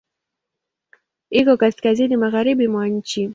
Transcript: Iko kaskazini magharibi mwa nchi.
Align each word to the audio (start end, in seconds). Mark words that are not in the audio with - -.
Iko 1.39 1.53
kaskazini 1.61 2.15
magharibi 2.23 2.65
mwa 2.73 2.83
nchi. 2.95 3.21